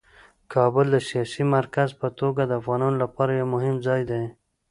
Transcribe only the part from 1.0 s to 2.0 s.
سیاسي مرکز